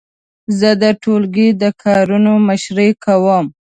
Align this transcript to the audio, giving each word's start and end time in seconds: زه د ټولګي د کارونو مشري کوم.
زه 0.59 0.69
د 0.81 0.83
ټولګي 1.01 1.49
د 1.61 1.63
کارونو 1.83 2.31
مشري 2.47 2.89
کوم. 3.03 3.45